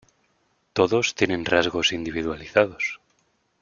[0.73, 2.99] Todos tienen rasgos individualizados.